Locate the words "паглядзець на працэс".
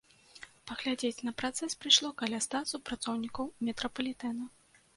0.71-1.77